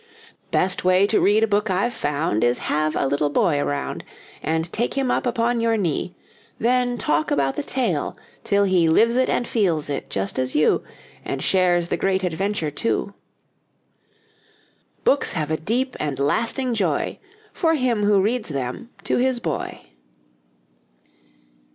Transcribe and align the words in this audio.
Best 0.49 0.83
way 0.83 1.05
to 1.05 1.21
read 1.21 1.43
a 1.43 1.47
book 1.47 1.69
I've 1.69 1.93
found 1.93 2.43
Is 2.43 2.57
have 2.73 2.95
a 2.95 3.05
little 3.05 3.29
boy 3.29 3.59
around 3.59 4.03
And 4.41 4.73
take 4.73 4.95
him 4.95 5.11
up 5.11 5.27
upon 5.27 5.61
your 5.61 5.77
knee; 5.77 6.15
Then 6.59 6.97
talk 6.97 7.29
about 7.29 7.55
the 7.55 7.61
tale, 7.61 8.17
till 8.43 8.63
he 8.63 8.89
Lives 8.89 9.15
it 9.15 9.29
and 9.29 9.47
feels 9.47 9.91
it, 9.91 10.09
just 10.09 10.39
as 10.39 10.55
you, 10.55 10.81
And 11.23 11.43
shares 11.43 11.89
the 11.89 11.97
great 11.97 12.23
adventure, 12.23 12.71
too. 12.71 13.13
Books 15.03 15.33
have 15.33 15.51
a 15.51 15.55
deep 15.57 15.95
and 15.99 16.17
lasting 16.17 16.73
joy 16.73 17.19
For 17.53 17.75
him 17.75 18.03
who 18.05 18.23
reads 18.23 18.49
them 18.49 18.89
to 19.03 19.17
his 19.17 19.39
boy. 19.39 19.81